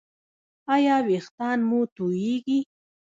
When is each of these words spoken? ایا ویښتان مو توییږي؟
ایا 0.75 0.95
ویښتان 1.07 1.57
مو 1.69 1.79
توییږي؟ 1.95 2.59